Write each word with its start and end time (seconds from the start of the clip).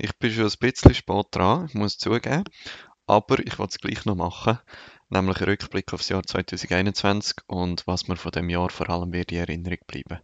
Ich 0.00 0.16
bin 0.16 0.30
schon 0.30 0.44
ein 0.44 0.52
bisschen 0.60 0.94
spät 0.94 1.26
dran, 1.32 1.66
ich 1.66 1.74
muss 1.74 1.98
zugeben. 1.98 2.44
Aber 3.08 3.40
ich 3.40 3.58
wollte 3.58 3.72
es 3.72 3.80
gleich 3.80 4.04
noch 4.04 4.14
machen. 4.14 4.60
Nämlich 5.08 5.38
einen 5.38 5.50
Rückblick 5.50 5.92
auf 5.92 6.02
das 6.02 6.10
Jahr 6.10 6.22
2021 6.22 7.38
und 7.48 7.84
was 7.88 8.06
mir 8.06 8.14
von 8.14 8.30
dem 8.30 8.48
Jahr 8.48 8.70
vor 8.70 8.88
allem 8.90 9.12
wird 9.12 9.32
in 9.32 9.38
Erinnerung 9.38 9.78
bleiben. 9.88 10.20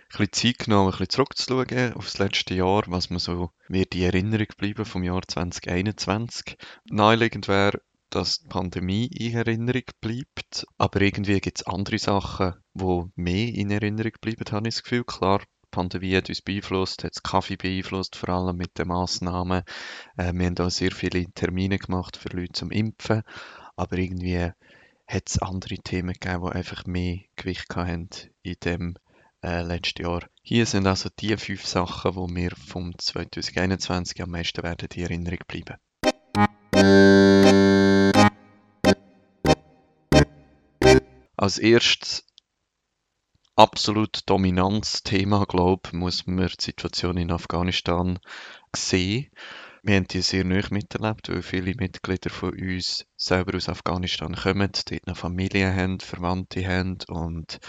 bisschen 0.09 0.33
Zeit 0.33 0.59
genommen, 0.65 0.87
ein 0.87 0.91
bisschen 0.91 1.09
zurückzuschauen 1.11 1.93
auf 1.93 2.07
das 2.07 2.17
letzte 2.17 2.55
Jahr, 2.55 2.83
was 2.87 3.09
mir 3.09 3.19
so 3.19 3.51
wird 3.69 3.95
in 3.95 4.01
Erinnerung 4.01 4.47
bleiben 4.57 4.83
vom 4.83 5.01
Jahr 5.01 5.21
2021. 5.25 6.57
Naheliegend 6.89 7.47
wäre, 7.47 7.79
dass 8.09 8.39
die 8.39 8.49
Pandemie 8.49 9.05
in 9.05 9.37
Erinnerung 9.37 9.83
bleibt, 10.01 10.67
aber 10.77 10.99
irgendwie 10.99 11.39
gibt 11.39 11.59
es 11.59 11.67
andere 11.67 11.99
Sachen, 11.99 12.55
die 12.73 13.03
mehr 13.15 13.47
in 13.47 13.71
Erinnerung 13.71 14.11
bleiben, 14.19 14.43
habe 14.51 14.67
ich 14.67 14.75
das 14.75 14.83
Gefühl. 14.83 15.05
Klar, 15.05 15.39
die 15.39 15.69
Pandemie 15.71 16.17
hat 16.17 16.27
uns 16.27 16.41
beeinflusst, 16.41 17.05
hat 17.05 17.23
Kaffee 17.23 17.55
beeinflusst, 17.55 18.17
vor 18.17 18.27
allem 18.27 18.57
mit 18.57 18.77
den 18.77 18.89
Massnahmen. 18.89 19.63
Äh, 20.17 20.33
wir 20.33 20.47
haben 20.47 20.57
auch 20.57 20.69
sehr 20.69 20.91
viele 20.91 21.31
Termine 21.31 21.79
gemacht 21.79 22.17
für 22.17 22.27
Leute 22.27 22.51
zum 22.51 22.71
Impfen, 22.71 23.23
aber 23.77 23.97
irgendwie 23.97 24.51
hat 25.07 25.29
es 25.29 25.39
andere 25.39 25.75
Themen 25.77 26.13
gegeben, 26.13 26.45
die 26.45 26.55
einfach 26.55 26.85
mehr 26.85 27.19
Gewicht 27.35 27.75
hatten 27.75 28.09
in 28.41 28.55
dem 28.63 28.95
äh, 29.43 29.61
letzten 29.61 30.03
Jahr. 30.03 30.23
Hier 30.41 30.65
sind 30.65 30.87
also 30.87 31.09
die 31.19 31.35
fünf 31.37 31.65
Sachen, 31.65 32.13
die 32.13 32.33
mir 32.33 32.51
vom 32.55 32.97
2021 32.97 34.21
am 34.21 34.29
meisten 34.31 34.63
werden 34.63 34.87
in 34.93 35.03
Erinnerung 35.03 35.39
bleiben. 35.47 35.77
Als 41.35 41.57
erstes 41.57 42.25
absolut 43.55 44.21
Dominanzthema, 44.27 45.45
glaube 45.45 45.81
ich, 45.87 45.93
muss 45.93 46.25
man 46.25 46.47
die 46.47 46.55
Situation 46.57 47.17
in 47.17 47.31
Afghanistan 47.31 48.19
sehen. 48.75 49.29
Wir 49.85 49.97
haben 49.97 50.07
die 50.07 50.21
sehr 50.21 50.45
nah 50.45 50.61
miterlebt, 50.71 51.27
weil 51.27 51.41
viele 51.41 51.75
Mitglieder 51.75 52.29
von 52.29 52.57
uns 52.57 53.05
selber 53.17 53.57
aus 53.57 53.67
Afghanistan 53.67 54.33
kommen, 54.33 54.71
dort 54.71 55.07
noch 55.07 55.17
Familie 55.17 55.75
haben, 55.75 55.99
Verwandte 55.99 56.65
haben 56.65 56.99
und 57.09 57.59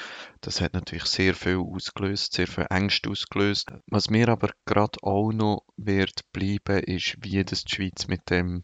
das 0.41 0.61
hat 0.61 0.75
natürlich 0.75 1.07
sehr 1.07 1.35
viel 1.35 1.57
ausgelöst, 1.57 2.35
sehr 2.35 2.47
viel 2.47 2.69
Ängste 2.70 3.11
ausgelöst. 3.11 3.73
Was 3.89 4.11
mir 4.11 4.29
aber 4.29 4.51
gerade 4.65 4.97
auch 5.03 5.33
noch 5.33 5.65
wird 5.77 6.31
bleiben, 6.33 6.85
ist, 6.85 7.17
wie 7.20 7.42
das 7.42 7.65
die 7.65 7.75
Schweiz 7.75 8.07
mit 8.07 8.31
dem 8.31 8.62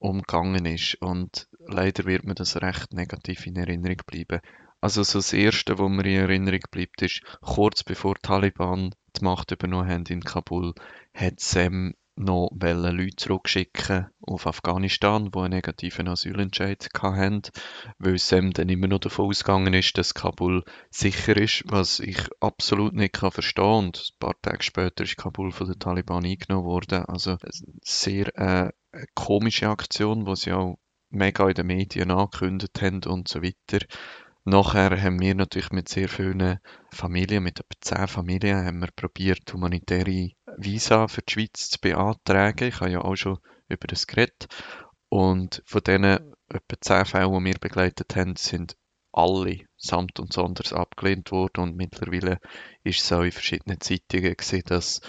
umgegangen 0.00 0.66
ist 0.66 0.96
und 0.96 1.48
leider 1.60 2.04
wird 2.04 2.24
mir 2.24 2.34
das 2.34 2.60
recht 2.60 2.92
negativ 2.92 3.46
in 3.46 3.54
Erinnerung 3.54 4.02
bleiben. 4.08 4.40
Also 4.80 5.04
so 5.04 5.20
das 5.20 5.32
Erste, 5.32 5.78
was 5.78 5.88
mir 5.88 6.04
in 6.04 6.16
Erinnerung 6.16 6.62
bleibt, 6.72 7.00
ist, 7.02 7.22
kurz 7.42 7.84
bevor 7.84 8.16
die 8.16 8.22
Taliban 8.22 8.92
die 9.16 9.24
Macht 9.24 9.52
übernommen 9.52 9.88
haben 9.88 10.06
in 10.06 10.24
Kabul, 10.24 10.74
hat 11.14 11.38
Sam 11.38 11.94
noch 12.14 12.50
Leute 12.52 13.16
zurückschicken 13.16 14.06
auf 14.20 14.46
Afghanistan, 14.46 15.30
die 15.30 15.38
einen 15.38 15.54
negativen 15.54 16.08
Asylentscheid 16.08 16.88
hatten, 17.00 17.42
weil 17.98 18.18
Sam 18.18 18.52
dann 18.52 18.68
immer 18.68 18.86
noch 18.86 19.00
davon 19.00 19.26
ausgegangen 19.26 19.74
ist, 19.74 19.96
dass 19.96 20.14
Kabul 20.14 20.62
sicher 20.90 21.36
ist, 21.36 21.64
was 21.66 22.00
ich 22.00 22.18
absolut 22.40 22.94
nicht 22.94 23.14
kann 23.14 23.32
verstehen 23.32 23.64
Und 23.64 23.98
ein 23.98 24.18
paar 24.18 24.40
Tage 24.42 24.62
später 24.62 25.04
ist 25.04 25.16
Kabul 25.16 25.52
von 25.52 25.66
den 25.66 25.78
Taliban 25.78 26.24
eingenommen 26.24 26.66
worden. 26.66 27.04
Also 27.06 27.36
sehr 27.82 28.28
äh, 28.38 28.70
eine 28.92 29.06
komische 29.14 29.68
Aktion, 29.68 30.24
die 30.24 30.36
sie 30.36 30.52
auch 30.52 30.78
mega 31.10 31.48
in 31.48 31.54
den 31.54 31.66
Medien 31.66 32.10
angekündigt 32.10 32.80
haben 32.82 33.02
und 33.04 33.28
so 33.28 33.42
weiter. 33.42 33.84
Nachher 34.44 35.00
haben 35.00 35.20
wir 35.20 35.36
natürlich 35.36 35.70
mit 35.70 35.88
sehr 35.88 36.08
vielen 36.08 36.58
Familien, 36.90 37.44
mit 37.44 37.60
etwa 37.60 37.76
zehn 37.80 38.08
Familien, 38.08 38.64
haben 38.64 38.80
wir 38.80 38.88
probiert, 38.90 39.52
humanitäre 39.52 40.30
Visa 40.56 41.08
für 41.08 41.22
die 41.22 41.32
Schweiz 41.32 41.70
zu 41.70 41.80
beantragen. 41.80 42.68
Ich 42.68 42.80
habe 42.80 42.90
ja 42.90 43.00
auch 43.00 43.16
schon 43.16 43.38
über 43.68 43.86
das 43.86 44.06
geredet. 44.06 44.48
Und 45.08 45.62
von 45.66 45.82
diesen 45.82 46.04
etwa 46.04 46.80
zehn 46.80 47.04
Fällen, 47.04 47.32
die 47.32 47.50
wir 47.50 47.58
begleitet 47.58 48.16
haben, 48.16 48.36
sind 48.36 48.76
alle 49.12 49.60
samt 49.76 50.18
und 50.20 50.32
sonders 50.32 50.72
abgelehnt 50.72 51.30
worden. 51.32 51.62
Und 51.62 51.76
mittlerweile 51.76 52.38
ist 52.82 53.02
es 53.02 53.12
auch 53.12 53.22
in 53.22 53.32
verschiedenen 53.32 53.80
Zeitungen 53.80 54.34
gesehen, 54.36 54.64
dass 54.66 55.00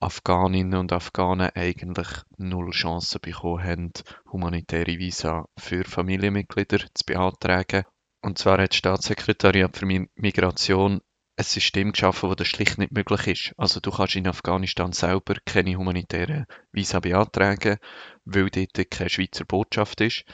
Afghaninnen 0.00 0.80
und 0.80 0.92
Afghanen 0.92 1.50
eigentlich 1.54 2.08
null 2.36 2.70
Chancen 2.70 3.20
bekommen 3.20 3.62
haben, 3.62 3.92
humanitäre 4.32 4.98
Visa 4.98 5.46
für 5.56 5.84
Familienmitglieder 5.84 6.78
zu 6.92 7.04
beantragen. 7.06 7.84
Und 8.20 8.38
zwar 8.38 8.60
hat 8.60 8.70
das 8.70 8.78
Staatssekretariat 8.78 9.76
für 9.76 9.86
Migration 9.86 11.00
ein 11.36 11.44
System 11.44 11.92
geschaffen, 11.92 12.28
wo 12.28 12.34
das 12.34 12.48
schlicht 12.48 12.78
nicht 12.78 12.92
möglich 12.92 13.26
ist. 13.26 13.54
Also 13.56 13.80
du 13.80 13.90
kannst 13.90 14.16
in 14.16 14.28
Afghanistan 14.28 14.92
selber 14.92 15.34
keine 15.44 15.76
humanitären 15.76 16.46
Visa 16.72 17.00
beantragen, 17.00 17.78
weil 18.24 18.50
dort 18.50 18.90
keine 18.90 19.10
Schweizer 19.10 19.44
Botschaft 19.44 20.00
ist. 20.00 20.24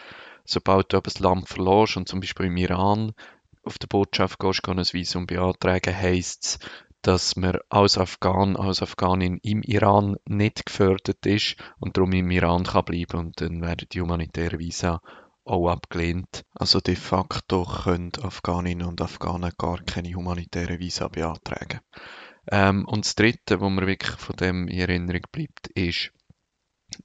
Sobald 0.45 0.93
du 0.93 0.97
aber 0.97 1.11
das 1.11 1.21
Land 1.21 1.49
verlässt 1.49 1.97
und 1.97 2.09
zum 2.09 2.21
Beispiel 2.21 2.47
im 2.47 2.57
Iran 2.57 3.13
auf 3.63 3.79
der 3.79 3.87
Botschaft 3.87 4.39
gehst, 4.39 4.67
ein 4.67 4.79
Visum 4.79 5.27
beantragen, 5.27 5.95
heisst 5.95 6.45
es, 6.45 6.59
dass 7.03 7.37
man 7.37 7.59
als 7.69 7.97
Afghan, 7.97 8.57
als 8.57 8.83
Afghanin 8.83 9.39
im 9.43 9.63
Iran 9.63 10.17
nicht 10.27 10.67
gefördert 10.67 11.25
ist 11.27 11.57
und 11.79 11.97
darum 11.97 12.13
im 12.13 12.31
Iran 12.31 12.65
kann 12.65 12.85
bleiben 12.85 13.19
und 13.19 13.41
dann 13.41 13.61
werden 13.61 13.89
die 13.93 14.01
humanitären 14.01 14.59
Visa 14.59 15.01
auch 15.49 15.69
abgelehnt. 15.69 16.45
Also 16.55 16.81
de 16.81 16.97
facto 16.97 17.65
können 17.65 18.13
Afghaninnen 18.23 18.87
und 18.87 19.01
Afghanen 19.01 19.53
gar 19.57 19.83
keine 19.83 20.15
humanitären 20.15 20.79
Visa 20.79 21.09
beantragen. 21.09 21.81
Ähm, 22.51 22.85
und 22.87 23.05
das 23.05 23.15
Dritte, 23.15 23.61
wo 23.61 23.69
mir 23.69 23.87
wirklich 23.87 24.17
von 24.17 24.37
dem 24.37 24.69
in 24.69 24.79
Erinnerung 24.79 25.23
bleibt, 25.33 25.69
ist, 25.69 26.13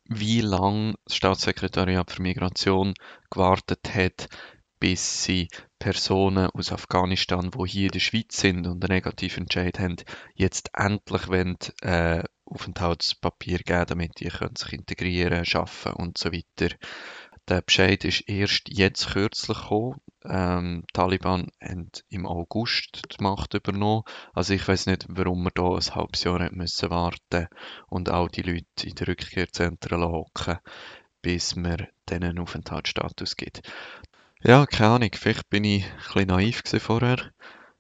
wie 0.06 0.42
lange 0.42 0.96
das 1.06 1.16
Staatssekretariat 1.16 2.12
für 2.12 2.22
Migration 2.22 2.94
gewartet 3.30 3.94
hat, 3.94 4.30
bis 4.80 5.24
sie 5.24 5.48
Personen 5.80 6.50
aus 6.54 6.72
Afghanistan, 6.72 7.52
die 7.52 7.70
hier 7.70 7.86
in 7.86 7.92
der 7.92 8.00
Schweiz 8.00 8.38
sind 8.38 8.68
und 8.68 8.84
einen 8.84 8.96
negativen 8.96 9.44
Entscheid 9.44 9.80
haben, 9.80 9.96
jetzt 10.36 10.72
endlich 10.74 11.28
wollen, 11.28 11.58
äh, 11.82 12.24
Aufenthaltspapier 12.46 13.60
geben, 13.60 13.86
damit 13.88 14.16
können 14.16 14.56
sich 14.56 14.74
integrieren, 14.74 15.46
arbeiten 15.54 15.94
und 15.94 16.18
so 16.18 16.32
weiter. 16.32 16.76
Der 17.50 17.62
Bescheid 17.62 18.06
ist 18.06 18.22
erst 18.30 18.70
jetzt 18.70 19.10
kürzlich 19.10 19.58
gekommen. 19.58 20.00
Ähm, 20.24 20.84
die 20.88 20.94
Taliban 20.94 21.50
haben 21.62 21.92
im 22.08 22.26
August 22.26 23.02
die 23.12 23.22
Macht 23.22 23.54
übernommen. 23.54 24.04
Also 24.34 24.54
ich 24.54 24.66
weiß 24.66 24.86
nicht, 24.86 25.06
warum 25.10 25.44
wir 25.44 25.52
da 25.54 25.76
ein 25.76 25.96
halbes 25.96 26.24
Jahr 26.24 26.50
müssen 26.54 26.90
warten 26.90 27.48
und 27.88 28.10
auch 28.10 28.30
die 28.30 28.44
Leute 28.44 28.88
in 28.88 28.96
den 28.96 29.08
Rückkehrzentren 29.08 30.04
hocken, 30.04 30.60
bis 31.22 31.58
man 31.58 31.88
denen 32.10 32.40
Aufenthaltsstatus 32.40 33.36
gibt. 33.36 33.62
Ja, 34.42 34.66
keine 34.66 34.96
Ahnung, 34.96 35.12
vielleicht 35.14 35.50
bin 35.50 35.66
ich 35.66 35.86
ein 35.86 35.98
bisschen 35.98 36.28
naiv 36.28 36.62
vorher. 36.80 37.32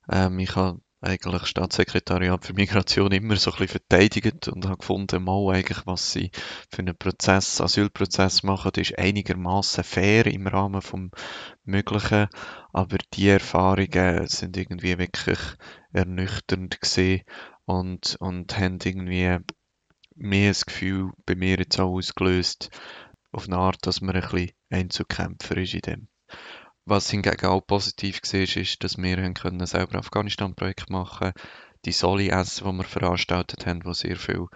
Ähm, 0.09 0.39
ich 0.39 0.55
habe 0.57 0.81
eigentlich 1.03 1.45
Staatssekretariat 1.47 2.45
für 2.45 2.53
Migration 2.53 3.11
immer 3.11 3.35
so 3.35 3.51
ein 3.51 3.57
bisschen 3.57 3.79
verteidigt 3.79 4.47
und 4.47 4.65
habe 4.65 4.77
gefunden, 4.77 5.23
mal 5.23 5.53
eigentlich, 5.53 5.85
was 5.85 6.13
sie 6.13 6.31
für 6.69 6.79
einen 6.79 6.97
Prozess, 6.97 7.59
Asylprozess 7.59 8.43
machen, 8.43 8.71
ist 8.77 8.97
einigermaßen 8.97 9.83
fair 9.83 10.25
im 10.27 10.47
Rahmen 10.47 10.81
vom 10.81 11.11
Möglichen, 11.65 12.27
aber 12.71 12.97
die 13.13 13.27
Erfahrungen 13.27 14.27
sind 14.27 14.55
irgendwie 14.55 14.97
wirklich 14.97 15.39
ernüchternd 15.91 16.79
gesehen 16.79 17.23
und, 17.65 18.15
und 18.19 18.57
haben 18.57 18.79
irgendwie 18.83 19.39
mehr 20.15 20.49
das 20.49 20.65
Gefühl 20.65 21.11
bei 21.25 21.35
mir 21.35 21.57
jetzt 21.57 21.79
auch 21.79 21.91
ausgelöst, 21.91 22.69
auf 23.31 23.47
eine 23.47 23.57
Art, 23.57 23.85
dass 23.85 23.99
man 23.99 24.15
ein 24.15 24.21
bisschen 24.21 24.51
Einzelkämpfer 24.69 25.57
ist 25.57 25.73
in 25.73 25.81
dem. 25.81 26.07
Was 26.85 27.09
hingegen 27.09 27.45
auch 27.45 27.61
positiv 27.61 28.19
war, 28.21 28.41
ist, 28.41 28.83
dass 28.83 28.97
wir 28.97 29.33
können 29.33 29.65
selber 29.65 29.99
Afghanistan-Projekt 29.99 30.89
machen 30.89 31.31
Die 31.85 31.93
Soli-Essen, 31.93 32.69
die 32.69 32.77
wir 32.77 32.83
veranstaltet 32.83 33.65
haben, 33.65 33.85
wo 33.85 33.93
sehr 33.93 34.17
viel 34.17 34.47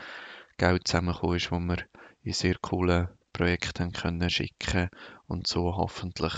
Geld 0.58 0.88
zusammengekommen 0.88 1.38
ist, 1.38 1.52
wo 1.52 1.60
wir 1.60 1.78
in 2.24 2.34
sehr 2.34 2.56
coolen 2.62 3.08
Projekten 3.32 3.94
können 3.94 4.30
schicken 4.30 4.90
und 5.28 5.48
so 5.48 5.78
hoffentlich 5.78 6.34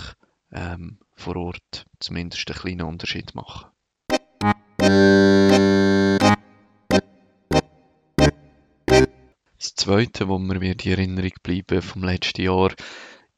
ähm, 0.52 1.00
vor 1.16 1.36
Ort 1.36 1.86
zumindest 1.98 2.48
einen 2.48 2.58
kleinen 2.58 2.82
Unterschied 2.82 3.34
machen. 3.34 3.70
Das 9.58 9.74
Zweite, 9.74 10.28
wo 10.28 10.38
mir 10.38 10.62
in 10.62 10.78
Erinnerung 10.78 11.32
bleiben 11.42 11.82
vom 11.82 12.04
letzten 12.04 12.42
Jahr, 12.42 12.70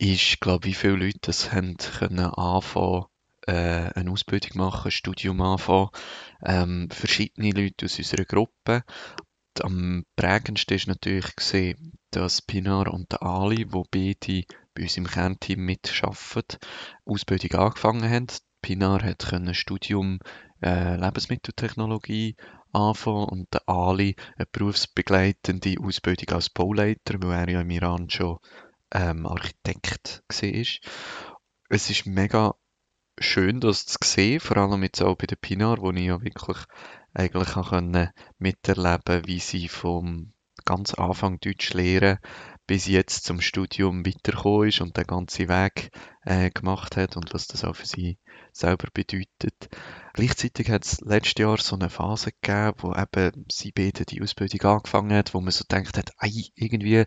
ist, 0.03 0.41
glaube 0.41 0.67
wie 0.67 0.75
viele 0.75 0.97
Leute 0.97 1.19
das 1.23 1.53
haben 1.53 1.77
können 1.77 2.19
anfangen, 2.19 3.05
äh, 3.47 3.53
eine 3.95 4.11
Ausbildung 4.11 4.51
machen, 4.57 4.89
ein 4.89 4.91
Studium 4.91 5.41
anfangen. 5.41 5.91
Ähm, 6.45 6.89
verschiedene 6.91 7.53
Leute 7.53 7.85
aus 7.87 7.99
unserer 7.99 8.25
Gruppe. 8.25 8.83
Am 9.61 10.05
prägendsten 10.17 10.77
ist 10.77 10.89
natürlich 10.89 11.37
gesehen, 11.37 11.93
dass 12.11 12.43
Pinar 12.43 12.93
und 12.93 13.13
der 13.13 13.23
Ali, 13.23 13.73
wo 13.73 13.85
beide 13.91 14.43
bei 14.75 14.83
uns 14.83 14.97
im 14.97 15.07
Kernteam 15.07 15.61
mitarbeiten, 15.61 16.59
Ausbildung 17.05 17.61
angefangen 17.61 18.11
haben. 18.11 18.27
Pinar 18.61 19.05
hat 19.05 19.27
können 19.29 19.55
Studium 19.55 20.19
äh, 20.63 20.97
Lebensmitteltechnologie 20.97 22.37
anfangen 22.73 23.29
und 23.29 23.55
der 23.55 23.69
Ali 23.69 24.17
eine 24.37 24.47
berufsbegleitende 24.51 25.77
Ausbildung 25.81 26.35
als 26.35 26.51
Bauleiter, 26.51 27.23
weil 27.23 27.49
er 27.49 27.51
ja 27.51 27.61
im 27.61 27.71
Iran 27.71 28.11
schon 28.11 28.39
ähm, 28.93 29.27
Architekt 29.27 30.23
war. 30.29 30.91
Es 31.69 31.91
ist 31.91 32.07
mega 32.07 32.55
schön, 33.19 33.61
das 33.61 33.87
zu 33.87 33.99
sehen, 34.03 34.41
vor 34.41 34.57
allem 34.57 34.83
jetzt 34.83 35.03
auch 35.03 35.17
bei 35.17 35.27
der 35.27 35.37
Pinar, 35.37 35.79
wo 35.79 35.91
ich 35.91 36.07
ja 36.07 36.23
wirklich 36.23 36.59
eigentlich 37.15 37.57
auch 37.57 37.71
können 37.71 38.11
miterleben 38.39 39.27
wie 39.27 39.39
sie 39.39 39.69
vom 39.69 40.33
ganz 40.65 40.95
Anfang 40.95 41.41
Deutsch 41.41 41.73
lehren 41.75 42.19
bis 42.67 42.87
jetzt 42.87 43.25
zum 43.25 43.41
Studium 43.41 44.07
weitergekommen 44.07 44.69
ist 44.69 44.81
und 44.81 44.97
den 44.97 45.07
ganzen 45.07 45.49
Weg 45.49 45.91
äh, 46.25 46.51
gemacht 46.51 46.97
hat 46.97 47.17
und 47.17 47.35
was 47.35 47.47
das 47.47 47.65
auch 47.65 47.75
für 47.75 47.87
sie 47.87 48.19
selber 48.53 48.89
bedeutet. 48.93 49.69
Gleichzeitig 50.15 50.71
hat 50.71 50.85
es 50.85 51.01
letztes 51.01 51.41
Jahr 51.41 51.59
so 51.59 51.77
eine 51.77 51.91
Phase 51.91 52.31
gegeben, 52.33 52.77
wo 52.79 52.95
eben 52.95 53.47
sie 53.51 53.73
beide 53.73 54.05
die 54.05 54.23
Ausbildung 54.23 54.61
angefangen 54.63 55.13
hat, 55.13 55.35
wo 55.35 55.41
man 55.41 55.51
so 55.51 55.65
denkt 55.71 55.97
hat, 55.97 56.13
ei, 56.19 56.31
irgendwie 56.55 57.05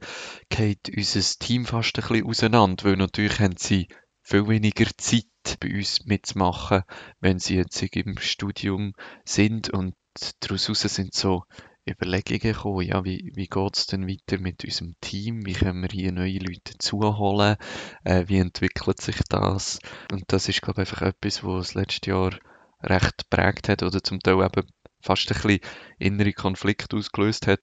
geht 0.49 0.89
unser 0.95 1.39
Team 1.39 1.65
fast 1.65 1.97
ein 1.97 2.07
bisschen 2.07 2.27
auseinander, 2.27 2.83
weil 2.85 2.97
natürlich 2.97 3.39
haben 3.39 3.57
sie 3.57 3.87
viel 4.21 4.47
weniger 4.47 4.87
Zeit 4.97 5.25
bei 5.59 5.73
uns 5.73 6.05
mitzumachen, 6.05 6.81
wenn 7.19 7.39
sie 7.39 7.55
jetzt 7.55 7.81
im 7.81 8.17
Studium 8.17 8.93
sind 9.23 9.69
und 9.69 9.93
daraus 10.39 10.65
sind 10.65 11.13
so 11.13 11.43
Überlegungen 11.87 12.39
gekommen, 12.39 12.81
ja, 12.81 13.05
wie, 13.05 13.31
wie 13.35 13.47
geht 13.47 13.77
es 13.77 13.85
denn 13.85 14.07
weiter 14.07 14.39
mit 14.39 14.63
unserem 14.63 14.95
Team? 15.01 15.45
Wie 15.45 15.53
können 15.53 15.83
wir 15.83 15.89
hier 15.89 16.11
neue 16.11 16.39
Leute 16.39 16.77
zuholen? 16.79 17.57
Äh, 18.03 18.23
wie 18.27 18.37
entwickelt 18.37 19.01
sich 19.01 19.19
das? 19.29 19.79
Und 20.11 20.23
das 20.27 20.49
ist, 20.49 20.63
glaube 20.63 20.81
ich, 20.81 20.89
einfach 20.89 21.05
etwas, 21.07 21.43
was 21.43 21.67
das 21.67 21.73
letzte 21.75 22.09
Jahr 22.09 22.35
recht 22.81 23.29
prägt 23.29 23.69
hat 23.69 23.83
oder 23.83 24.01
zum 24.01 24.19
Teil 24.19 24.43
eben 24.43 24.67
fast 24.99 25.31
ein 25.31 25.35
bisschen 25.35 25.59
innere 25.99 26.33
Konflikte 26.33 26.97
ausgelöst 26.97 27.45
hat. 27.45 27.59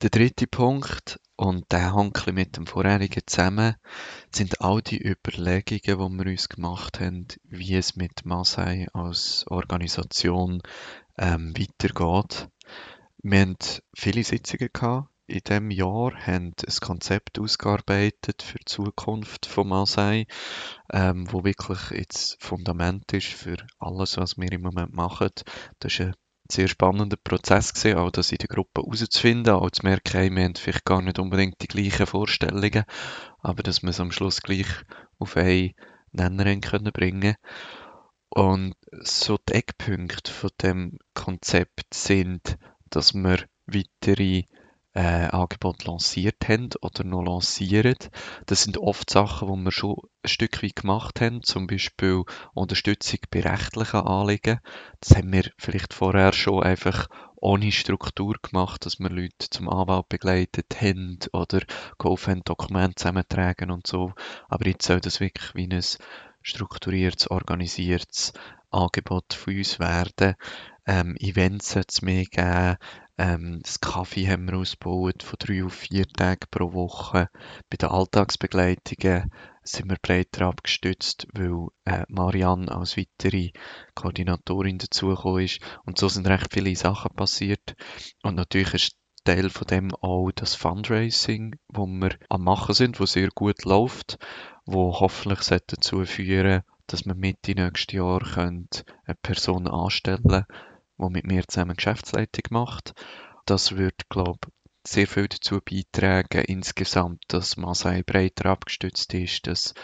Der 0.00 0.10
dritte 0.10 0.46
Punkt, 0.46 1.18
und 1.38 1.70
der 1.70 1.94
hängt 1.94 2.26
mit 2.32 2.56
dem 2.56 2.66
vorherigen 2.66 3.22
zusammen, 3.24 3.76
sind 4.34 4.60
all 4.60 4.82
die 4.82 5.00
Überlegungen, 5.00 6.18
die 6.18 6.24
wir 6.24 6.32
uns 6.32 6.48
gemacht 6.48 6.98
haben, 6.98 7.28
wie 7.44 7.76
es 7.76 7.94
mit 7.94 8.26
Masai 8.26 8.88
als 8.92 9.46
Organisation 9.46 10.60
ähm, 11.16 11.54
weitergeht. 11.56 12.48
Wir 13.22 13.40
haben 13.40 13.56
viele 13.94 14.24
Sitzungen 14.24 14.70
gehabt 14.72 15.10
in 15.28 15.40
diesem 15.46 15.70
Jahr, 15.70 16.12
haben 16.26 16.54
ein 16.66 16.80
Konzept 16.80 17.38
ausgearbeitet 17.38 18.42
für 18.42 18.58
die 18.58 18.64
Zukunft 18.64 19.46
von 19.46 19.68
Masai, 19.68 20.26
ähm, 20.90 21.30
wo 21.30 21.44
wirklich 21.44 21.90
jetzt 21.90 22.42
Fundament 22.42 23.12
ist 23.12 23.28
für 23.28 23.58
alles, 23.78 24.16
was 24.16 24.38
wir 24.38 24.50
im 24.50 24.62
Moment 24.62 24.92
machen. 24.92 25.30
Das 25.78 25.92
ist 25.92 26.00
eine 26.00 26.14
sehr 26.50 26.68
spannender 26.68 27.16
Prozess 27.16 27.74
gewesen, 27.74 27.98
auch 27.98 28.10
das 28.10 28.32
in 28.32 28.38
der 28.38 28.48
Gruppe 28.48 28.82
herauszufinden, 28.82 29.52
auch 29.54 29.70
zu 29.70 29.84
merken, 29.84 30.16
hey, 30.16 30.30
wir 30.30 30.44
haben 30.44 30.54
vielleicht 30.54 30.84
gar 30.84 31.02
nicht 31.02 31.18
unbedingt 31.18 31.60
die 31.60 31.68
gleichen 31.68 32.06
Vorstellungen, 32.06 32.84
aber 33.40 33.62
dass 33.62 33.82
wir 33.82 33.90
es 33.90 34.00
am 34.00 34.12
Schluss 34.12 34.40
gleich 34.40 34.66
auf 35.18 35.36
einen 35.36 35.74
Nenner 36.12 36.56
können 36.56 36.92
bringen. 36.92 37.36
Und 38.30 38.74
so 38.90 39.38
die 39.48 39.54
Eckpunkte 39.54 40.30
von 40.30 40.50
dem 40.62 40.98
Konzept 41.14 41.94
sind, 41.94 42.58
dass 42.90 43.14
wir 43.14 43.38
weitere 43.66 44.44
äh, 44.98 45.28
Angebot 45.28 45.84
lanciert 45.84 46.48
haben 46.48 46.70
oder 46.80 47.04
noch 47.04 47.22
lancieren. 47.22 47.94
Das 48.46 48.64
sind 48.64 48.78
oft 48.78 49.08
Sachen, 49.08 49.46
die 49.46 49.64
wir 49.66 49.70
schon 49.70 49.96
ein 50.24 50.28
Stück 50.28 50.60
weit 50.60 50.74
gemacht 50.74 51.20
haben, 51.20 51.44
zum 51.44 51.68
Beispiel 51.68 52.24
Unterstützung 52.52 53.20
bei 53.30 53.42
rechtlichen 53.42 54.00
Anliegen. 54.00 54.58
Das 54.98 55.16
haben 55.16 55.32
wir 55.32 55.44
vielleicht 55.56 55.94
vorher 55.94 56.32
schon 56.32 56.64
einfach 56.64 57.06
ohne 57.36 57.70
Struktur 57.70 58.34
gemacht, 58.42 58.86
dass 58.86 58.98
wir 58.98 59.08
Leute 59.08 59.48
zum 59.50 59.68
Anwalt 59.68 60.08
begleitet 60.08 60.80
haben 60.80 61.20
oder 61.32 61.60
geholfen 61.98 62.32
haben, 62.32 62.44
Dokumente 62.44 62.96
zusammentragen 62.96 63.70
und 63.70 63.86
so. 63.86 64.14
Aber 64.48 64.66
jetzt 64.66 64.84
soll 64.84 65.00
das 65.00 65.20
wirklich 65.20 65.54
wie 65.54 65.68
ein 65.68 65.80
strukturiertes, 66.42 67.30
organisiertes 67.30 68.32
Angebot 68.72 69.32
von 69.32 69.56
uns 69.56 69.78
werden. 69.78 70.34
Ähm, 70.86 71.14
Events 71.20 71.70
soll 71.70 71.84
es 71.86 72.02
mehr 72.02 72.24
geben, 72.24 72.78
ähm, 73.18 73.60
das 73.62 73.80
Kaffee 73.80 74.28
haben 74.28 74.46
wir 74.48 74.58
ausgebaut 74.58 75.22
von 75.22 75.36
drei 75.38 75.64
auf 75.64 75.74
vier 75.74 76.06
Tage 76.06 76.46
pro 76.50 76.72
Woche. 76.72 77.28
Bei 77.68 77.76
den 77.76 77.88
Alltagsbegleitungen 77.88 79.30
sind 79.62 79.90
wir 79.90 79.98
breiter 80.00 80.46
abgestützt, 80.46 81.26
weil 81.34 81.68
äh, 81.84 82.04
Marianne 82.08 82.70
als 82.70 82.96
weitere 82.96 83.50
Koordinatorin 83.94 84.78
dazugekommen 84.78 85.44
ist. 85.44 85.60
Und 85.84 85.98
so 85.98 86.08
sind 86.08 86.28
recht 86.28 86.52
viele 86.52 86.74
Sachen 86.76 87.14
passiert. 87.14 87.74
Und 88.22 88.36
natürlich 88.36 88.74
ist 88.74 88.96
Teil 89.24 89.50
von 89.50 89.66
dem 89.66 89.94
auch 89.96 90.30
das 90.30 90.54
Fundraising, 90.54 91.56
wo 91.68 91.86
wir 91.86 92.16
am 92.30 92.44
machen 92.44 92.74
sind, 92.74 92.98
wo 92.98 93.04
sehr 93.04 93.28
gut 93.34 93.64
läuft, 93.64 94.16
wo 94.64 95.00
hoffentlich 95.00 95.40
dazu 95.66 96.04
führen, 96.06 96.62
dass 96.86 97.04
wir 97.04 97.14
Mitte 97.14 97.52
nächstes 97.52 97.94
Jahr 97.94 98.22
eine 98.38 98.66
Person 99.20 99.68
anstellen 99.68 100.22
können, 100.22 100.46
die 100.98 101.10
mit 101.10 101.26
mir 101.26 101.46
zusammen 101.46 101.76
Geschäftsleitung 101.76 102.44
macht. 102.50 102.94
Das 103.46 103.76
wird, 103.76 104.08
glaube 104.08 104.38
ich, 104.46 104.90
sehr 104.90 105.06
viel 105.06 105.28
dazu 105.28 105.60
beitragen, 105.60 106.44
insgesamt, 106.44 107.22
dass 107.28 107.56
Masai 107.56 108.02
breiter 108.02 108.46
abgestützt 108.46 109.12
ist, 109.14 109.46
dass 109.46 109.74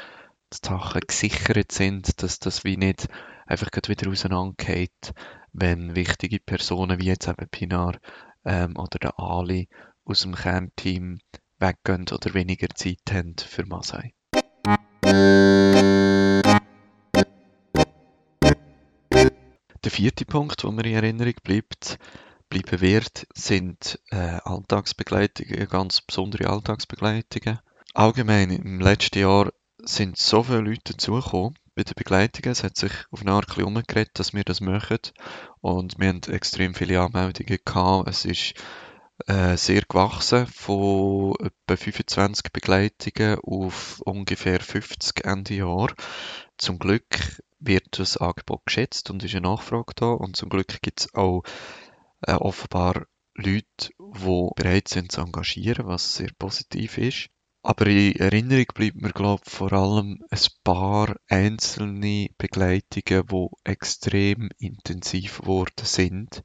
die 0.53 0.59
Sachen 0.67 1.01
gesichert 1.07 1.73
sind, 1.73 2.23
dass 2.23 2.39
das 2.39 2.65
wie 2.65 2.77
nicht 2.77 3.09
einfach 3.47 3.71
wieder 3.87 4.11
auseinandergeht, 4.11 5.13
wenn 5.53 5.95
wichtige 5.95 6.41
Personen 6.41 7.01
wie 7.01 7.07
jetzt 7.07 7.29
eben 7.29 7.49
Pinar 7.49 7.99
ähm, 8.45 8.77
oder 8.77 8.99
der 8.99 9.19
Ali 9.19 9.69
aus 10.05 10.23
dem 10.23 10.35
Kernteam 10.35 11.19
weggehen 11.59 12.07
oder 12.11 12.35
weniger 12.35 12.69
Zeit 12.75 13.03
haben 13.11 13.37
für 13.39 13.67
Masai. 13.67 14.15
Der 19.85 19.91
vierte 19.91 20.25
Punkt, 20.25 20.63
der 20.63 20.73
mir 20.73 20.87
in 20.87 20.95
Erinnerung 20.95 21.35
bleibt, 21.43 21.99
bleiben 22.49 22.81
wird, 22.81 23.27
sind 23.35 24.01
äh, 24.11 24.39
Alltagsbegleitungen, 24.43 25.69
ganz 25.69 26.01
besondere 26.01 26.49
Alltagsbegleitungen. 26.49 27.59
Allgemein 27.93 28.51
im 28.51 28.81
letzten 28.81 29.19
Jahr 29.19 29.53
sind 29.83 30.17
so 30.17 30.43
viele 30.43 30.61
Leute 30.61 30.95
dazugekommen 30.95 31.59
bei 31.75 31.83
den 31.83 31.93
Begleitungen. 31.97 32.53
Es 32.53 32.65
hat 32.65 32.79
sich 32.79 32.93
auf 33.11 33.21
eine 33.21 33.33
Art 33.33 33.59
umgekehrt, 33.59 34.13
dass 34.15 34.33
wir 34.33 34.43
das 34.43 34.63
machen. 34.63 35.01
Und 35.61 35.99
wir 35.99 36.09
haben 36.09 36.23
extrem 36.29 36.75
viele 36.75 37.03
Anmeldungen 37.03 37.59
gehabt. 37.63 38.09
Es 38.09 38.25
ist 38.25 38.55
äh, 39.27 39.57
sehr 39.57 39.83
gewachsen 39.83 40.47
von 40.47 41.35
etwa 41.41 41.77
25 41.77 42.53
Begleitungen 42.53 43.39
auf 43.41 44.01
ungefähr 44.01 44.61
50 44.61 45.25
Ende 45.25 45.55
Jahr. 45.55 45.93
Zum 46.59 46.79
Glück 46.79 47.41
wird 47.61 47.99
das 47.99 48.17
Angebot 48.17 48.67
geschätzt 48.67 49.11
und 49.11 49.23
ist 49.23 49.35
eine 49.35 49.49
Nachfrage 49.49 49.95
da. 49.97 50.13
Und 50.13 50.37
zum 50.37 50.49
Glück 50.49 50.83
gibt 50.83 51.01
es 51.01 51.15
auch 51.15 51.43
äh, 52.23 52.33
offenbar 52.33 53.07
Leute, 53.35 53.91
die 53.99 54.51
bereit 54.57 54.89
sind 54.89 55.11
zu 55.11 55.21
engagieren, 55.21 55.87
was 55.87 56.15
sehr 56.15 56.31
positiv 56.39 56.99
ist. 56.99 57.31
Aber 57.63 57.87
in 57.87 58.15
Erinnerung 58.17 58.67
bleibt 58.75 59.01
mir, 59.01 59.11
glaube 59.11 59.43
vor 59.47 59.73
allem 59.73 60.23
ein 60.31 60.39
paar 60.65 61.17
einzelne 61.29 62.29
Begleitungen, 62.37 63.27
die 63.27 63.49
extrem 63.65 64.51
intensiv 64.59 65.39
geworden 65.39 65.85
sind. 65.85 66.45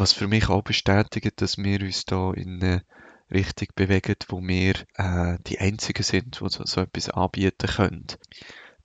Was 0.00 0.14
für 0.14 0.28
mich 0.28 0.48
auch 0.48 0.62
bestätigt, 0.62 1.42
dass 1.42 1.58
wir 1.58 1.82
uns 1.82 2.06
da 2.06 2.32
in 2.32 2.62
eine 2.62 2.82
Richtung 3.30 3.68
bewegen, 3.74 4.16
wo 4.28 4.40
wir 4.40 4.76
äh, 4.94 5.36
die 5.46 5.58
Einzigen 5.58 6.02
sind, 6.02 6.40
die 6.40 6.48
so, 6.48 6.64
so 6.64 6.80
etwas 6.80 7.10
anbieten 7.10 7.66
können. 7.66 8.06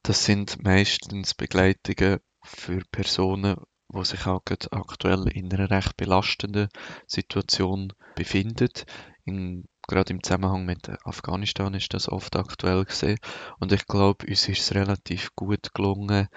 Das 0.04 0.26
sind 0.26 0.62
meistens 0.62 1.34
Begleitungen 1.34 2.20
für 2.44 2.82
Personen, 2.92 3.56
die 3.88 4.04
sich 4.04 4.26
auch 4.28 4.42
aktuell 4.72 5.30
in 5.30 5.54
einer 5.54 5.72
recht 5.72 5.96
belastenden 5.96 6.68
Situation 7.08 7.94
befinden. 8.16 8.72
In, 9.24 9.70
gerade 9.88 10.12
im 10.12 10.22
Zusammenhang 10.22 10.66
mit 10.66 10.90
Afghanistan 11.06 11.74
ist 11.76 11.94
das 11.94 12.10
oft 12.10 12.36
aktuell 12.36 12.84
gesehen. 12.84 13.20
Und 13.62 13.72
ich 13.72 13.88
glaube, 13.88 14.28
uns 14.28 14.50
ist 14.50 14.60
es 14.60 14.76
relativ 14.76 15.34
gut 15.34 15.74
gelungen, 15.74 16.28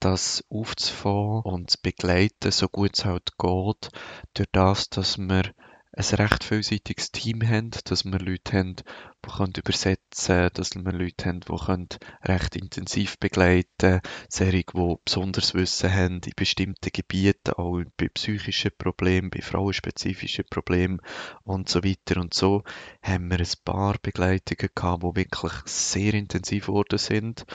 das 0.00 0.44
aufzufangen 0.48 1.42
und 1.42 1.70
zu 1.70 1.78
begleiten, 1.82 2.50
so 2.50 2.68
gut 2.68 2.92
es 2.94 3.04
halt 3.04 3.36
geht, 3.38 3.88
durch 4.34 4.48
das, 4.52 4.90
dass 4.90 5.18
wir 5.18 5.52
ein 5.96 6.04
recht 6.04 6.44
vielseitiges 6.44 7.10
Team 7.10 7.40
haben, 7.48 7.70
dass 7.84 8.04
wir 8.04 8.18
Leute 8.18 8.58
haben, 8.58 8.76
die 8.76 9.30
können 9.30 9.54
übersetzen 9.56 10.36
können, 10.36 10.50
dass 10.52 10.74
wir 10.74 10.92
Leute 10.92 11.24
haben, 11.24 11.40
die 11.40 11.56
können 11.56 11.88
recht 12.22 12.54
intensiv 12.54 13.18
begleiten 13.18 13.66
können, 13.78 14.00
Serie, 14.28 14.64
die 14.74 14.94
besonders 15.06 15.54
Wissen 15.54 15.90
haben 15.90 16.20
in 16.22 16.32
bestimmten 16.36 16.90
Gebieten, 16.92 17.52
auch 17.52 17.80
bei 17.96 18.08
psychischen 18.08 18.72
Problemen, 18.76 19.30
bei 19.30 19.40
frauenspezifischen 19.40 20.44
Problemen 20.50 21.00
und 21.44 21.70
so 21.70 21.82
weiter. 21.82 22.20
Und 22.20 22.34
so 22.34 22.62
haben 23.02 23.30
wir 23.30 23.38
ein 23.38 23.64
paar 23.64 23.96
Begleitungen 24.02 24.70
gehabt, 24.74 25.02
die 25.02 25.16
wirklich 25.16 25.52
sehr 25.64 26.12
intensiv 26.12 26.66
geworden 26.66 26.98
sind 26.98 27.46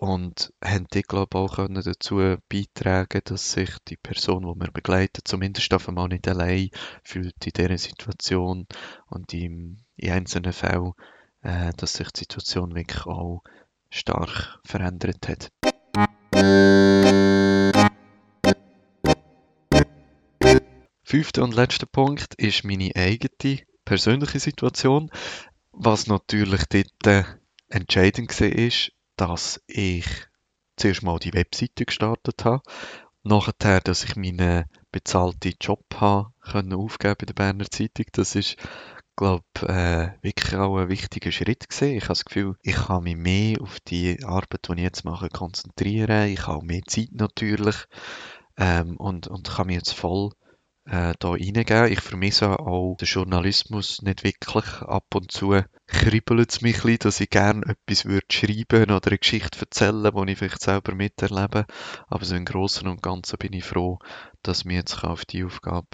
und 0.00 0.52
haben 0.62 0.86
die, 0.94 1.02
glaube 1.02 1.30
ich, 1.32 1.36
auch 1.36 1.56
können 1.56 1.82
dazu 1.82 2.36
beitragen 2.48 3.20
dass 3.24 3.50
sich 3.50 3.70
die 3.88 3.96
Person, 3.96 4.42
die 4.42 4.60
wir 4.60 4.70
begleiten, 4.70 5.22
zumindest 5.24 5.74
auf 5.74 5.88
einmal 5.88 6.08
nicht 6.08 6.28
allein 6.28 6.70
fühlt 7.02 7.34
in 7.44 7.52
dieser 7.52 7.78
Situation 7.78 8.66
und 9.08 9.34
in, 9.34 9.82
in 9.96 10.12
einzelnen 10.12 10.52
Fällen, 10.52 10.92
äh, 11.42 11.72
dass 11.76 11.94
sich 11.94 12.10
die 12.12 12.20
Situation 12.20 12.76
wirklich 12.76 13.06
auch 13.06 13.42
stark 13.90 14.60
verändert 14.64 15.28
hat. 15.28 15.48
Fünfter 21.02 21.42
und 21.42 21.54
letzter 21.54 21.86
Punkt 21.86 22.34
ist 22.36 22.62
meine 22.62 22.94
eigene 22.94 23.62
persönliche 23.84 24.38
Situation, 24.38 25.10
was 25.72 26.06
natürlich 26.06 26.62
dort 26.66 27.06
äh, 27.06 27.24
entscheidend 27.68 28.40
war, 28.40 28.97
dass 29.18 29.60
ich 29.66 30.06
zuerst 30.76 31.02
mal 31.02 31.18
die 31.18 31.34
Webseite 31.34 31.84
gestartet 31.84 32.44
habe, 32.44 32.62
nachher, 33.22 33.80
dass 33.80 34.04
ich 34.04 34.16
meinen 34.16 34.64
bezahlten 34.92 35.54
Job 35.60 35.84
habe 35.96 36.32
können 36.40 36.72
aufgeben 36.72 37.16
bei 37.18 37.26
der 37.26 37.34
Berner 37.34 37.70
Zeitung. 37.70 38.06
Das 38.12 38.34
ist, 38.34 38.56
glaube 39.16 39.44
äh, 39.62 40.10
wirklich 40.22 40.54
auch 40.54 40.78
ein 40.78 40.88
wichtiger 40.88 41.32
Schritt 41.32 41.68
gewesen. 41.68 41.96
Ich 41.96 42.04
habe 42.04 42.12
das 42.12 42.24
Gefühl, 42.24 42.56
ich 42.62 42.76
kann 42.76 43.02
mich 43.02 43.16
mehr 43.16 43.60
auf 43.60 43.80
die 43.80 44.24
Arbeit, 44.24 44.68
die 44.68 44.74
ich 44.74 44.78
jetzt 44.80 45.04
mache, 45.04 45.28
konzentrieren. 45.28 46.28
Ich 46.28 46.46
habe 46.46 46.64
mehr 46.64 46.82
Zeit 46.86 47.10
natürlich 47.12 47.76
ähm, 48.56 48.96
und, 48.96 49.26
und 49.26 49.48
kann 49.48 49.66
mich 49.66 49.76
jetzt 49.76 49.92
voll 49.92 50.30
äh, 50.90 51.12
da 51.18 51.30
reingeben. 51.30 51.92
Ich 51.92 52.00
vermisse 52.00 52.58
auch 52.58 52.96
den 52.96 53.06
Journalismus 53.06 54.00
nicht 54.02 54.24
wirklich. 54.24 54.64
Ab 54.82 55.14
und 55.14 55.30
zu 55.30 55.62
kribbelt 55.86 56.50
es 56.50 56.60
mich 56.62 56.82
ein 56.84 56.98
dass 56.98 57.20
ich 57.20 57.30
gerne 57.30 57.62
etwas 57.66 58.06
würde 58.06 58.26
schreiben 58.30 58.90
oder 58.90 59.08
eine 59.08 59.18
Geschichte 59.18 59.60
erzählen, 59.60 60.10
die 60.14 60.32
ich 60.32 60.38
vielleicht 60.38 60.62
selber 60.62 60.94
miterlebe. 60.94 61.66
Aber 62.08 62.24
so 62.24 62.34
im 62.34 62.44
Großen 62.44 62.88
und 62.88 63.02
Ganzen 63.02 63.38
bin 63.38 63.52
ich 63.52 63.64
froh, 63.64 63.98
dass 64.42 64.64
ich 64.64 64.72
jetzt 64.72 65.04
auf 65.04 65.24
die 65.26 65.44
Aufgabe 65.44 65.88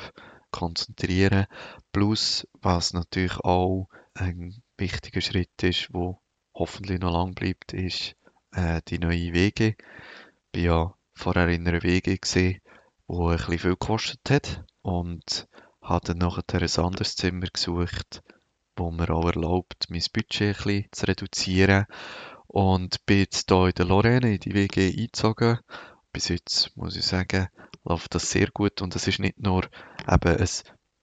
konzentrieren 0.52 1.46
kann. 1.46 1.82
Plus, 1.92 2.46
was 2.62 2.92
natürlich 2.92 3.38
auch 3.40 3.88
ein 4.14 4.62
wichtiger 4.78 5.20
Schritt 5.20 5.62
ist, 5.62 5.92
wo 5.92 6.20
hoffentlich 6.54 7.00
noch 7.00 7.12
lang 7.12 7.34
bleibt, 7.34 7.72
ist 7.72 8.14
äh, 8.52 8.80
die 8.86 9.00
neue 9.00 9.32
Wege. 9.32 9.74
Ich 10.52 10.66
war 10.66 10.76
ja 10.86 10.94
vorher 11.14 11.48
in 11.48 11.66
einer 11.66 11.82
Wege 11.82 12.16
wo 13.08 13.28
ein 13.28 13.36
bisschen 13.36 13.58
viel 13.58 13.70
gekostet 13.70 14.20
hat 14.30 14.64
und 14.84 15.48
habe 15.80 16.06
dann 16.06 16.18
nachher 16.18 16.60
ein 16.60 16.84
anderes 16.84 17.16
Zimmer 17.16 17.46
gesucht, 17.46 18.22
wo 18.76 18.90
mir 18.90 19.10
auch 19.10 19.26
erlaubt, 19.26 19.86
mein 19.88 20.02
Budget 20.12 20.42
ein 20.42 20.62
bisschen 20.62 20.88
zu 20.92 21.06
reduzieren 21.06 21.86
und 22.46 23.04
bin 23.06 23.20
jetzt 23.20 23.48
hier 23.48 23.66
in 23.66 23.72
der 23.72 23.86
Lorraine 23.86 24.34
in 24.34 24.40
die 24.40 24.54
WG 24.54 24.88
eingezogen. 24.88 25.58
Bis 26.12 26.28
jetzt 26.28 26.76
muss 26.76 26.96
ich 26.96 27.04
sagen, 27.04 27.48
läuft 27.84 28.14
das 28.14 28.30
sehr 28.30 28.48
gut 28.52 28.82
und 28.82 28.94
es 28.94 29.08
ist 29.08 29.20
nicht 29.20 29.40
nur 29.40 29.64
eben 30.06 30.36
ein 30.38 30.48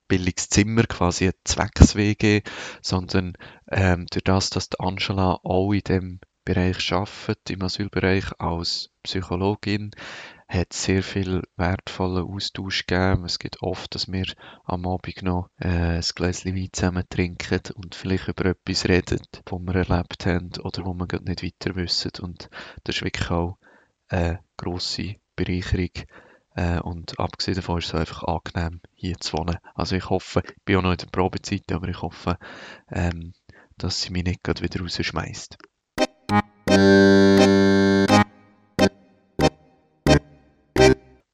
billiges 0.06 0.48
Zimmer, 0.48 0.84
quasi 0.84 1.26
ein 1.26 1.34
Zwecks-WG, 1.44 2.42
sondern 2.82 3.32
ähm, 3.68 4.06
durch 4.12 4.24
das, 4.24 4.50
dass 4.50 4.68
die 4.68 4.78
Angela 4.78 5.40
auch 5.42 5.72
in 5.72 5.80
dem 5.80 6.20
Bereich 6.44 6.92
arbeitet, 6.92 7.50
im 7.50 7.62
Asylbereich 7.62 8.26
als 8.38 8.90
Psychologin, 9.02 9.90
hat 10.52 10.72
sehr 10.74 11.02
viel 11.02 11.42
wertvollen 11.56 12.28
Austausch 12.28 12.86
gegeben. 12.86 13.24
Es 13.24 13.38
gibt 13.38 13.62
oft, 13.62 13.94
dass 13.94 14.10
wir 14.12 14.26
am 14.64 14.86
Abend 14.86 15.22
noch 15.22 15.48
äh, 15.58 15.96
ein 15.96 16.04
Gläschen 16.14 16.54
Wein 16.54 16.68
zusammen 16.72 17.04
trinken 17.08 17.60
und 17.74 17.94
vielleicht 17.94 18.28
über 18.28 18.46
etwas 18.46 18.86
reden, 18.86 19.20
was 19.46 19.60
wir 19.60 19.74
erlebt 19.74 20.26
haben 20.26 20.50
oder 20.62 20.84
wo 20.84 20.92
wir 20.94 21.06
gerade 21.06 21.24
nicht 21.24 21.42
weiter 21.42 21.74
wissen. 21.74 22.10
Und 22.20 22.50
das 22.84 22.96
ist 22.96 23.02
wirklich 23.02 23.30
auch 23.30 23.56
eine 24.08 24.40
grosse 24.58 25.16
Bereicherung. 25.36 25.90
Äh, 26.54 26.80
und 26.80 27.18
abgesehen 27.18 27.56
davon 27.56 27.78
ist 27.78 27.86
es 27.86 27.94
einfach 27.94 28.24
angenehm, 28.24 28.80
hier 28.92 29.16
zu 29.18 29.38
wohnen. 29.38 29.56
Also 29.74 29.96
ich 29.96 30.10
hoffe, 30.10 30.42
ich 30.44 30.64
bin 30.64 30.76
auch 30.76 30.82
noch 30.82 30.92
in 30.92 30.98
der 30.98 31.06
Probezeit, 31.06 31.72
aber 31.72 31.88
ich 31.88 32.02
hoffe, 32.02 32.36
ähm, 32.90 33.32
dass 33.78 34.02
sie 34.02 34.10
mich 34.10 34.24
nicht 34.24 34.44
gerade 34.44 34.62
wieder 34.62 34.80
rausschmeißt. 34.80 35.56